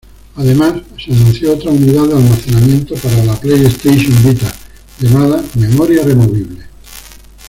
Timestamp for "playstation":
3.39-4.15